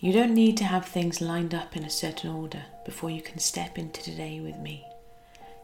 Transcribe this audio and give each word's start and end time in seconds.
You 0.00 0.12
don't 0.12 0.32
need 0.32 0.56
to 0.58 0.64
have 0.64 0.86
things 0.86 1.20
lined 1.20 1.52
up 1.52 1.76
in 1.76 1.82
a 1.82 1.90
certain 1.90 2.30
order 2.30 2.62
before 2.84 3.10
you 3.10 3.20
can 3.20 3.40
step 3.40 3.78
into 3.78 4.00
today 4.00 4.38
with 4.38 4.56
me. 4.58 4.86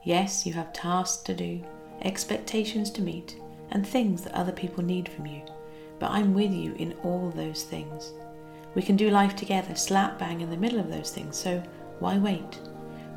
Yes, 0.03 0.45
you 0.45 0.53
have 0.55 0.73
tasks 0.73 1.23
to 1.23 1.35
do, 1.35 1.63
expectations 2.03 2.91
to 2.93 3.03
meet, 3.03 3.37
and 3.71 3.87
things 3.87 4.23
that 4.23 4.35
other 4.35 4.51
people 4.51 4.83
need 4.83 5.09
from 5.09 5.27
you, 5.27 5.41
but 6.01 6.11
I'm 6.11 6.35
with 6.35 6.51
you 6.51 6.75
in 6.81 6.95
all 7.05 7.31
those 7.31 7.63
things. 7.63 8.13
We 8.75 8.83
can 8.83 8.97
do 8.97 9.09
life 9.09 9.37
together, 9.37 9.77
slap 9.77 10.19
bang 10.19 10.41
in 10.41 10.51
the 10.51 10.57
middle 10.57 10.81
of 10.81 10.91
those 10.91 11.13
things, 11.13 11.37
so 11.37 11.63
why 12.01 12.19
wait? 12.19 12.59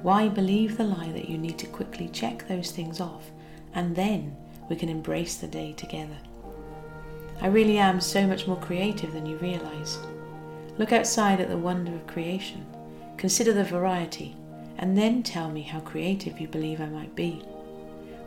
Why 0.04 0.30
believe 0.30 0.78
the 0.78 0.84
lie 0.84 1.12
that 1.14 1.28
you 1.28 1.40
need 1.40 1.58
to 1.58 1.66
quickly 1.66 2.10
check 2.10 2.48
those 2.48 2.70
things 2.70 3.02
off 3.02 3.32
and 3.74 3.96
then 3.96 4.38
we 4.70 4.76
can 4.76 4.88
embrace 4.88 5.38
the 5.38 5.48
day 5.48 5.74
together? 5.74 6.18
I 7.42 7.48
really 7.48 7.80
am 7.80 8.02
so 8.02 8.28
much 8.28 8.46
more 8.46 8.58
creative 8.58 9.14
than 9.14 9.26
you 9.26 9.38
realize. 9.38 9.98
Look 10.78 10.92
outside 10.92 11.40
at 11.40 11.50
the 11.50 11.58
wonder 11.58 11.96
of 11.96 12.06
creation, 12.06 12.66
consider 13.18 13.52
the 13.52 13.64
variety, 13.64 14.36
and 14.78 14.96
then 14.96 15.24
tell 15.24 15.50
me 15.50 15.62
how 15.62 15.80
creative 15.80 16.40
you 16.40 16.48
believe 16.48 16.80
I 16.80 16.86
might 16.86 17.16
be. 17.16 17.44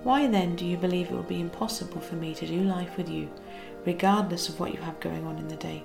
Why 0.03 0.27
then 0.27 0.57
do 0.57 0.65
you 0.65 0.77
believe 0.77 1.07
it 1.07 1.13
will 1.13 1.23
be 1.23 1.41
impossible 1.41 2.01
for 2.01 2.17
me 2.17 2.35
to 2.35 2.47
do 2.47 2.63
life 2.63 2.97
with 2.97 3.09
you, 3.09 3.31
regardless 3.85 4.49
of 4.49 4.59
what 4.59 4.75
you 4.75 4.81
have 4.81 4.99
going 4.99 5.25
on 5.27 5.39
in 5.39 5.47
the 5.47 5.57
day? 5.57 5.85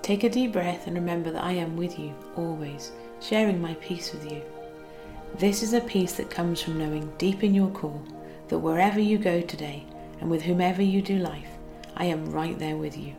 Take 0.00 0.24
a 0.24 0.30
deep 0.30 0.52
breath 0.52 0.86
and 0.86 0.96
remember 0.96 1.30
that 1.30 1.44
I 1.44 1.52
am 1.52 1.76
with 1.76 1.98
you 1.98 2.14
always, 2.36 2.92
sharing 3.20 3.60
my 3.60 3.74
peace 3.74 4.12
with 4.12 4.30
you. 4.30 4.40
This 5.36 5.62
is 5.62 5.74
a 5.74 5.80
peace 5.80 6.14
that 6.14 6.30
comes 6.30 6.62
from 6.62 6.78
knowing 6.78 7.12
deep 7.18 7.44
in 7.44 7.54
your 7.54 7.68
core 7.68 8.02
that 8.48 8.60
wherever 8.60 8.98
you 8.98 9.18
go 9.18 9.42
today 9.42 9.84
and 10.20 10.30
with 10.30 10.42
whomever 10.42 10.80
you 10.80 11.02
do 11.02 11.18
life, 11.18 11.50
I 11.96 12.06
am 12.06 12.30
right 12.30 12.58
there 12.58 12.78
with 12.78 12.96
you. 12.96 13.14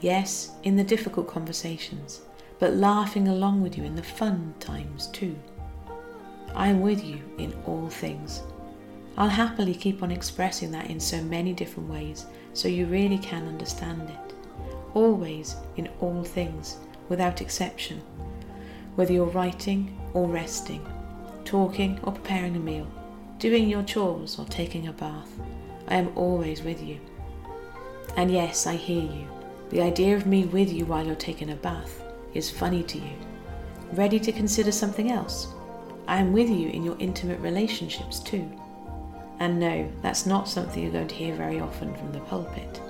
Yes, 0.00 0.52
in 0.62 0.76
the 0.76 0.84
difficult 0.84 1.28
conversations, 1.28 2.22
but 2.58 2.74
laughing 2.74 3.28
along 3.28 3.62
with 3.62 3.76
you 3.76 3.84
in 3.84 3.96
the 3.96 4.02
fun 4.02 4.54
times 4.58 5.08
too. 5.08 5.36
I 6.54 6.68
am 6.68 6.80
with 6.80 7.04
you 7.04 7.20
in 7.36 7.52
all 7.66 7.88
things. 7.88 8.42
I'll 9.18 9.28
happily 9.28 9.74
keep 9.74 10.02
on 10.02 10.10
expressing 10.10 10.70
that 10.70 10.88
in 10.88 10.98
so 10.98 11.22
many 11.22 11.52
different 11.52 11.90
ways 11.90 12.26
so 12.54 12.68
you 12.68 12.86
really 12.86 13.18
can 13.18 13.46
understand 13.46 14.08
it. 14.08 14.34
Always 14.94 15.56
in 15.76 15.88
all 16.00 16.24
things, 16.24 16.78
without 17.08 17.42
exception. 17.42 18.00
Whether 18.94 19.12
you're 19.12 19.26
writing 19.26 19.98
or 20.14 20.26
resting, 20.26 20.84
talking 21.44 22.00
or 22.02 22.12
preparing 22.12 22.56
a 22.56 22.60
meal, 22.60 22.90
doing 23.38 23.68
your 23.68 23.82
chores 23.82 24.38
or 24.38 24.46
taking 24.46 24.88
a 24.88 24.92
bath, 24.92 25.30
I 25.88 25.96
am 25.96 26.10
always 26.16 26.62
with 26.62 26.82
you. 26.82 26.98
And 28.16 28.30
yes, 28.30 28.66
I 28.66 28.76
hear 28.76 29.02
you. 29.02 29.39
The 29.70 29.80
idea 29.80 30.16
of 30.16 30.26
me 30.26 30.46
with 30.46 30.72
you 30.72 30.84
while 30.84 31.06
you're 31.06 31.14
taking 31.14 31.50
a 31.50 31.54
bath 31.56 32.02
is 32.34 32.50
funny 32.50 32.82
to 32.82 32.98
you. 32.98 33.12
Ready 33.92 34.18
to 34.18 34.32
consider 34.32 34.72
something 34.72 35.12
else? 35.12 35.46
I 36.08 36.16
am 36.16 36.32
with 36.32 36.50
you 36.50 36.70
in 36.70 36.82
your 36.82 36.96
intimate 36.98 37.38
relationships 37.38 38.18
too. 38.18 38.50
And 39.38 39.60
no, 39.60 39.88
that's 40.02 40.26
not 40.26 40.48
something 40.48 40.82
you're 40.82 40.90
going 40.90 41.06
to 41.06 41.14
hear 41.14 41.36
very 41.36 41.60
often 41.60 41.94
from 41.94 42.10
the 42.10 42.18
pulpit. 42.18 42.80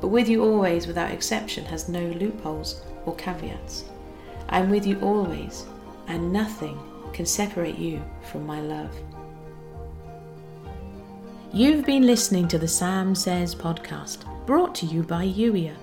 But 0.00 0.08
with 0.08 0.28
you 0.28 0.42
always, 0.42 0.88
without 0.88 1.12
exception, 1.12 1.64
has 1.66 1.88
no 1.88 2.02
loopholes 2.02 2.82
or 3.06 3.14
caveats. 3.14 3.84
I 4.48 4.58
am 4.58 4.70
with 4.70 4.86
you 4.86 4.98
always, 5.00 5.66
and 6.08 6.32
nothing 6.32 6.78
can 7.12 7.26
separate 7.26 7.78
you 7.78 8.02
from 8.30 8.44
my 8.44 8.60
love. 8.60 8.92
You've 11.52 11.86
been 11.86 12.06
listening 12.06 12.48
to 12.48 12.58
the 12.58 12.68
Sam 12.68 13.14
Says 13.14 13.54
podcast, 13.54 14.24
brought 14.46 14.74
to 14.76 14.86
you 14.86 15.04
by 15.04 15.24
Youier. 15.24 15.76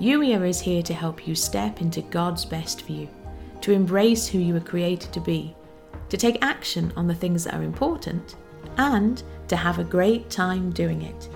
Youier 0.00 0.46
is 0.46 0.60
here 0.60 0.82
to 0.82 0.92
help 0.92 1.26
you 1.26 1.34
step 1.34 1.80
into 1.80 2.02
God's 2.02 2.44
best 2.44 2.82
for 2.82 2.92
you, 2.92 3.08
to 3.62 3.72
embrace 3.72 4.26
who 4.26 4.38
you 4.38 4.52
were 4.52 4.60
created 4.60 5.10
to 5.14 5.20
be, 5.20 5.56
to 6.10 6.18
take 6.18 6.44
action 6.44 6.92
on 6.96 7.06
the 7.06 7.14
things 7.14 7.44
that 7.44 7.54
are 7.54 7.62
important, 7.62 8.36
and 8.76 9.22
to 9.48 9.56
have 9.56 9.78
a 9.78 9.84
great 9.84 10.28
time 10.28 10.70
doing 10.70 11.00
it. 11.00 11.30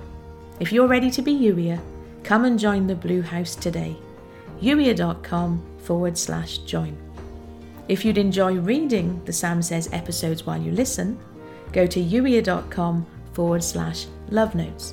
If 0.60 0.72
you're 0.72 0.86
ready 0.86 1.10
to 1.10 1.22
be 1.22 1.32
Youier, 1.32 1.80
come 2.22 2.44
and 2.44 2.58
join 2.58 2.86
the 2.86 2.94
Blue 2.94 3.22
House 3.22 3.56
today. 3.56 3.96
Youier.com 4.60 5.78
forward 5.78 6.18
slash 6.18 6.58
join. 6.58 6.98
If 7.88 8.04
you'd 8.04 8.18
enjoy 8.18 8.56
reading 8.56 9.24
the 9.24 9.32
Sam 9.32 9.62
Says 9.62 9.88
episodes 9.90 10.44
while 10.44 10.60
you 10.60 10.72
listen, 10.72 11.18
go 11.72 11.86
to 11.86 11.98
youier.com 11.98 13.06
forward 13.32 13.64
slash 13.64 14.06
love 14.28 14.54
notes 14.54 14.92